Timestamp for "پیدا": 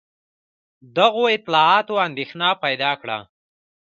2.63-2.91